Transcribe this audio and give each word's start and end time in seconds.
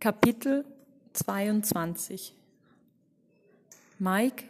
Kapitel 0.00 0.64
22 1.12 2.32
Mike 3.98 4.44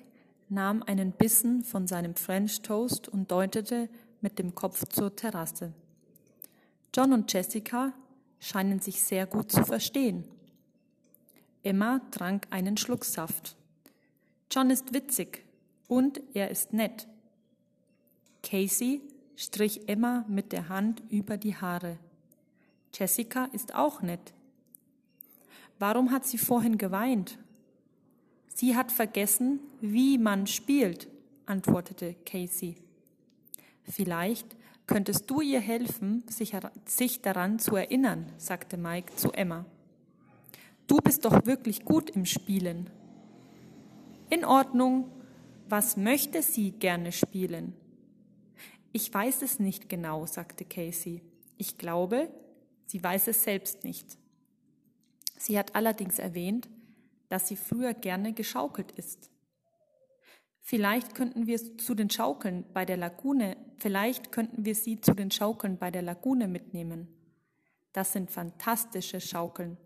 nahm 0.50 0.82
einen 0.82 1.12
Bissen 1.12 1.64
von 1.64 1.86
seinem 1.86 2.16
French 2.16 2.60
Toast 2.60 3.08
und 3.08 3.30
deutete 3.30 3.88
mit 4.20 4.38
dem 4.38 4.54
Kopf 4.54 4.84
zur 4.88 5.16
Terrasse. 5.16 5.72
John 6.94 7.14
und 7.14 7.32
Jessica 7.32 7.94
scheinen 8.38 8.80
sich 8.80 9.02
sehr 9.02 9.24
gut 9.26 9.50
zu 9.50 9.64
verstehen. 9.64 10.24
Emma 11.62 12.02
trank 12.10 12.46
einen 12.50 12.76
Schluck 12.76 13.06
Saft. 13.06 13.56
John 14.52 14.68
ist 14.68 14.92
witzig 14.92 15.46
und 15.86 16.20
er 16.34 16.50
ist 16.50 16.74
nett. 16.74 17.08
Casey 18.42 19.00
strich 19.34 19.88
Emma 19.88 20.26
mit 20.28 20.52
der 20.52 20.68
Hand 20.68 21.02
über 21.08 21.38
die 21.38 21.56
Haare. 21.56 21.96
Jessica 22.92 23.46
ist 23.46 23.74
auch 23.74 24.02
nett. 24.02 24.34
Warum 25.78 26.10
hat 26.10 26.24
sie 26.24 26.38
vorhin 26.38 26.78
geweint? 26.78 27.38
Sie 28.54 28.74
hat 28.74 28.90
vergessen, 28.90 29.60
wie 29.80 30.18
man 30.18 30.46
spielt, 30.46 31.08
antwortete 31.46 32.14
Casey. 32.26 32.76
Vielleicht 33.84 34.56
könntest 34.86 35.30
du 35.30 35.40
ihr 35.40 35.60
helfen, 35.60 36.24
sich, 36.28 36.52
sich 36.86 37.22
daran 37.22 37.58
zu 37.58 37.76
erinnern, 37.76 38.32
sagte 38.36 38.76
Mike 38.76 39.14
zu 39.14 39.30
Emma. 39.32 39.64
Du 40.88 40.96
bist 40.96 41.24
doch 41.24 41.46
wirklich 41.46 41.84
gut 41.84 42.10
im 42.10 42.24
Spielen. 42.24 42.90
In 44.30 44.44
Ordnung. 44.44 45.10
Was 45.70 45.98
möchte 45.98 46.40
sie 46.40 46.70
gerne 46.70 47.12
spielen? 47.12 47.74
Ich 48.92 49.12
weiß 49.12 49.42
es 49.42 49.58
nicht 49.58 49.90
genau, 49.90 50.24
sagte 50.24 50.64
Casey. 50.64 51.20
Ich 51.58 51.76
glaube, 51.76 52.30
sie 52.86 53.04
weiß 53.04 53.28
es 53.28 53.44
selbst 53.44 53.84
nicht. 53.84 54.16
Sie 55.38 55.58
hat 55.58 55.74
allerdings 55.74 56.18
erwähnt, 56.18 56.68
dass 57.28 57.48
sie 57.48 57.56
früher 57.56 57.94
gerne 57.94 58.32
geschaukelt 58.32 58.92
ist. 58.92 59.30
Vielleicht 60.60 61.14
könnten 61.14 61.46
wir 61.46 61.78
zu 61.78 61.94
den 61.94 62.10
Schaukeln 62.10 62.64
bei 62.74 62.84
der 62.84 62.98
Lagune, 62.98 63.56
vielleicht 63.78 64.32
könnten 64.32 64.64
wir 64.66 64.74
sie 64.74 65.00
zu 65.00 65.14
den 65.14 65.30
Schaukeln 65.30 65.78
bei 65.78 65.90
der 65.90 66.02
Lagune 66.02 66.48
mitnehmen. 66.48 67.08
Das 67.92 68.12
sind 68.12 68.30
fantastische 68.30 69.20
Schaukeln. 69.20 69.78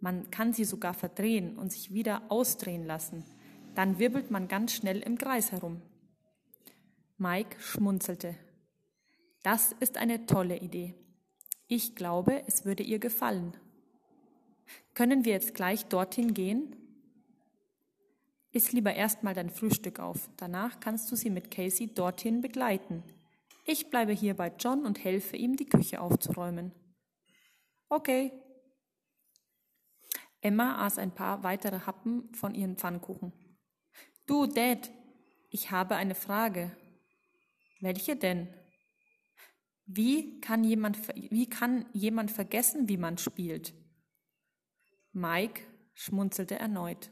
Man 0.00 0.30
kann 0.30 0.52
sie 0.52 0.64
sogar 0.64 0.94
verdrehen 0.94 1.56
und 1.58 1.72
sich 1.72 1.94
wieder 1.94 2.22
ausdrehen 2.28 2.84
lassen. 2.84 3.24
Dann 3.74 3.98
wirbelt 3.98 4.30
man 4.30 4.48
ganz 4.48 4.74
schnell 4.74 5.00
im 5.00 5.16
Kreis 5.16 5.52
herum. 5.52 5.80
Mike 7.16 7.60
schmunzelte. 7.60 8.34
Das 9.42 9.72
ist 9.80 9.96
eine 9.96 10.26
tolle 10.26 10.58
Idee. 10.58 10.94
Ich 11.66 11.94
glaube, 11.94 12.42
es 12.46 12.64
würde 12.64 12.82
ihr 12.82 12.98
gefallen. 12.98 13.56
Können 15.00 15.24
wir 15.24 15.32
jetzt 15.32 15.54
gleich 15.54 15.86
dorthin 15.86 16.34
gehen? 16.34 16.76
Iss 18.52 18.72
lieber 18.72 18.92
erstmal 18.92 19.32
dein 19.32 19.48
Frühstück 19.48 19.98
auf. 19.98 20.28
Danach 20.36 20.78
kannst 20.78 21.10
du 21.10 21.16
sie 21.16 21.30
mit 21.30 21.50
Casey 21.50 21.86
dorthin 21.86 22.42
begleiten. 22.42 23.02
Ich 23.64 23.88
bleibe 23.88 24.12
hier 24.12 24.36
bei 24.36 24.52
John 24.58 24.84
und 24.84 25.02
helfe 25.02 25.38
ihm, 25.38 25.56
die 25.56 25.64
Küche 25.64 26.02
aufzuräumen. 26.02 26.72
Okay. 27.88 28.30
Emma 30.42 30.84
aß 30.84 30.98
ein 30.98 31.14
paar 31.14 31.42
weitere 31.44 31.80
Happen 31.86 32.30
von 32.34 32.54
ihren 32.54 32.76
Pfannkuchen. 32.76 33.32
Du, 34.26 34.44
Dad, 34.44 34.90
ich 35.48 35.70
habe 35.70 35.96
eine 35.96 36.14
Frage. 36.14 36.76
Welche 37.80 38.16
denn? 38.16 38.48
Wie 39.86 40.42
kann 40.42 40.62
jemand, 40.62 40.98
wie 41.30 41.48
kann 41.48 41.86
jemand 41.94 42.30
vergessen, 42.30 42.90
wie 42.90 42.98
man 42.98 43.16
spielt? 43.16 43.72
Mike 45.12 45.62
schmunzelte 45.94 46.58
erneut. 46.58 47.10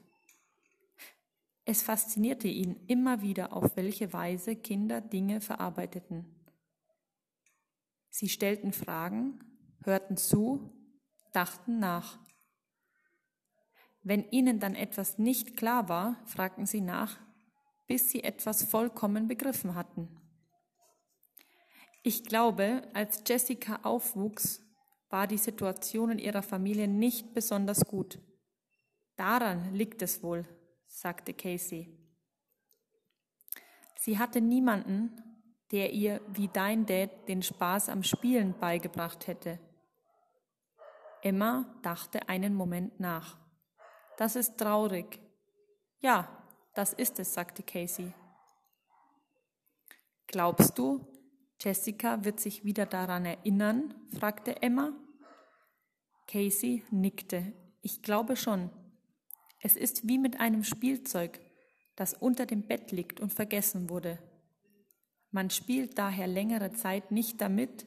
Es 1.65 1.83
faszinierte 1.83 2.49
ihn 2.49 2.77
immer 2.87 3.21
wieder, 3.21 3.53
auf 3.53 3.77
welche 3.77 4.13
Weise 4.13 4.57
Kinder 4.57 5.01
Dinge 5.01 5.41
verarbeiteten. 5.41 6.25
Sie 8.09 8.29
stellten 8.29 8.73
Fragen, 8.73 9.39
hörten 9.85 10.17
zu, 10.17 10.73
dachten 11.33 11.79
nach. 11.79 12.19
Wenn 14.03 14.29
ihnen 14.31 14.61
dann 14.61 14.75
etwas 14.75 15.19
nicht 15.19 15.57
klar 15.57 15.89
war, 15.89 16.17
fragten 16.25 16.67
sie 16.67 16.81
nach, 16.81 17.19
bis 17.87 18.11
sie 18.11 18.25
etwas 18.25 18.63
vollkommen 18.63 19.29
begriffen 19.29 19.75
hatten. 19.75 20.09
Ich 22.03 22.25
glaube, 22.25 22.89
als 22.95 23.23
Jessica 23.27 23.81
aufwuchs, 23.83 24.63
war 25.11 25.27
die 25.27 25.39
Situation 25.39 26.11
in 26.11 26.19
ihrer 26.19 26.43
Familie 26.43 26.89
nicht 26.89 27.35
besonders 27.35 27.85
gut. 27.87 28.19
Daran 29.17 29.75
liegt 29.75 30.03
es 30.03 30.23
wohl, 30.23 30.47
sagte 30.87 31.35
Casey. 31.35 31.99
Sie 33.99 34.19
hatte 34.19 34.41
niemanden, 34.41 35.17
der 35.73 35.93
ihr 35.93 36.21
wie 36.29 36.49
dein 36.49 36.87
Dad 36.87 37.29
den 37.29 37.43
Spaß 37.43 37.89
am 37.89 38.03
Spielen 38.03 38.59
beigebracht 38.59 39.27
hätte. 39.27 39.59
Emma 41.23 41.67
dachte 41.83 42.29
einen 42.29 42.55
Moment 42.55 43.01
nach. 43.01 43.39
Das 44.17 44.37
ist 44.37 44.57
traurig. 44.57 45.21
Ja, 46.01 46.29
das 46.75 46.93
ist 46.93 47.19
es, 47.19 47.35
sagte 47.35 47.63
Casey. 47.63 48.13
Glaubst 50.29 50.79
du, 50.79 51.05
Jessica 51.61 52.25
wird 52.25 52.39
sich 52.41 52.65
wieder 52.65 52.87
daran 52.87 53.25
erinnern? 53.25 53.95
fragte 54.17 54.63
Emma. 54.63 54.93
Casey 56.29 56.85
nickte. 56.91 57.53
Ich 57.83 58.03
glaube 58.03 58.37
schon. 58.37 58.71
Es 59.61 59.77
ist 59.77 60.07
wie 60.07 60.19
mit 60.19 60.39
einem 60.39 60.63
Spielzeug, 60.63 61.41
das 61.97 62.15
unter 62.15 62.47
dem 62.47 62.69
Bett 62.69 62.93
liegt 62.93 63.19
und 63.19 63.33
vergessen 63.33 63.91
wurde. 63.91 64.19
Man 65.31 65.51
spielt 65.51 65.99
daher 65.99 66.29
längere 66.29 66.73
Zeit 66.73 67.11
nicht 67.11 67.41
damit 67.41 67.87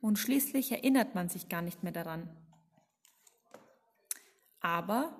und 0.00 0.18
schließlich 0.18 0.70
erinnert 0.70 1.14
man 1.14 1.28
sich 1.28 1.48
gar 1.48 1.62
nicht 1.62 1.82
mehr 1.82 1.92
daran. 1.92 2.28
Aber 4.60 5.16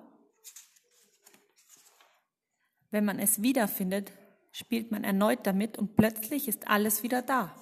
wenn 2.91 3.03
man 3.03 3.19
es 3.19 3.41
wiederfindet, 3.41 4.11
spielt 4.51 4.89
man 4.89 5.03
erneut 5.03 5.45
damit 5.45 5.77
und 5.77 5.95
plötzlich 5.95 6.47
ist 6.47 6.67
alles 6.67 7.03
wieder 7.03 7.21
da. 7.21 7.55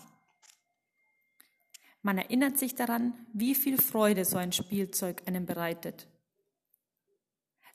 Man 2.08 2.20
erinnert 2.20 2.58
sich 2.58 2.74
daran, 2.74 3.14
wie 3.34 3.54
viel 3.54 3.82
Freude 3.82 4.24
so 4.24 4.38
ein 4.38 4.54
Spielzeug 4.54 5.24
einem 5.26 5.46
bereitet. 5.46 6.08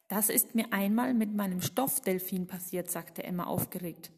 Das 0.08 0.30
ist 0.30 0.54
mir 0.54 0.72
einmal 0.72 1.12
mit 1.12 1.34
meinem 1.34 1.60
Stoffdelfin 1.60 2.46
passiert, 2.46 2.90
sagte 2.90 3.24
Emma 3.24 3.44
aufgeregt. 3.44 4.10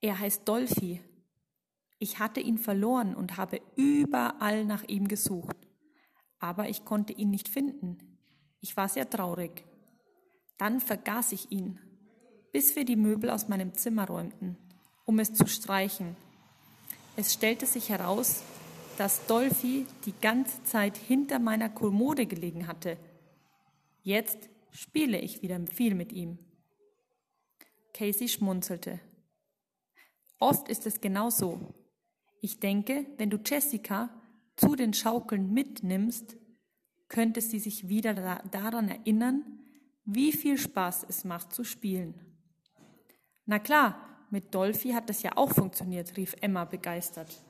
Er 0.00 0.18
heißt 0.18 0.48
Dolphy. 0.48 1.02
Ich 1.98 2.18
hatte 2.18 2.40
ihn 2.40 2.56
verloren 2.56 3.14
und 3.14 3.36
habe 3.36 3.60
überall 3.76 4.64
nach 4.64 4.84
ihm 4.84 5.06
gesucht. 5.06 5.68
Aber 6.38 6.70
ich 6.70 6.86
konnte 6.86 7.12
ihn 7.12 7.28
nicht 7.28 7.50
finden. 7.50 7.98
Ich 8.62 8.74
war 8.78 8.88
sehr 8.88 9.10
traurig. 9.10 9.66
Dann 10.56 10.80
vergaß 10.80 11.32
ich 11.32 11.52
ihn, 11.52 11.78
bis 12.52 12.74
wir 12.74 12.86
die 12.86 12.96
Möbel 12.96 13.28
aus 13.28 13.48
meinem 13.48 13.74
Zimmer 13.74 14.06
räumten, 14.06 14.56
um 15.04 15.18
es 15.18 15.34
zu 15.34 15.46
streichen. 15.46 16.16
Es 17.16 17.34
stellte 17.34 17.66
sich 17.66 17.90
heraus, 17.90 18.42
dass 18.98 19.26
Dolphy 19.26 19.86
die 20.04 20.14
ganze 20.20 20.62
Zeit 20.64 20.96
hinter 20.96 21.38
meiner 21.38 21.68
Kommode 21.68 22.26
gelegen 22.26 22.66
hatte. 22.66 22.96
Jetzt 24.02 24.48
spiele 24.70 25.18
ich 25.18 25.42
wieder 25.42 25.60
viel 25.66 25.94
mit 25.94 26.12
ihm. 26.12 26.38
Casey 27.92 28.28
schmunzelte. 28.28 29.00
Oft 30.38 30.68
ist 30.68 30.86
es 30.86 31.00
genau 31.00 31.30
so. 31.30 31.60
Ich 32.40 32.60
denke, 32.60 33.06
wenn 33.18 33.30
du 33.30 33.38
Jessica 33.44 34.08
zu 34.56 34.74
den 34.76 34.94
Schaukeln 34.94 35.52
mitnimmst, 35.52 36.36
könnte 37.08 37.40
sie 37.40 37.58
sich 37.58 37.88
wieder 37.88 38.14
daran 38.50 38.88
erinnern, 38.88 39.44
wie 40.04 40.32
viel 40.32 40.56
Spaß 40.56 41.06
es 41.08 41.24
macht 41.24 41.52
zu 41.52 41.64
spielen. 41.64 42.14
Na 43.46 43.58
klar, 43.58 44.26
mit 44.30 44.54
Dolphy 44.54 44.92
hat 44.92 45.10
das 45.10 45.22
ja 45.22 45.36
auch 45.36 45.50
funktioniert, 45.50 46.16
rief 46.16 46.36
Emma 46.40 46.64
begeistert. 46.64 47.42